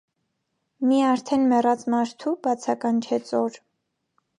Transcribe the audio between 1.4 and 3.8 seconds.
մեռած մարդո՞ւ,- բացականչեց օր.